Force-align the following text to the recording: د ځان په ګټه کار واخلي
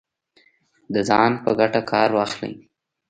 د 0.93 0.95
ځان 1.09 1.31
په 1.43 1.51
ګټه 1.59 1.81
کار 1.91 2.09
واخلي 2.17 2.53